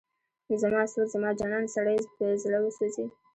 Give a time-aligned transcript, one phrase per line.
[0.61, 3.05] زما سعود، زما جانان، سړی په زړه وسوځي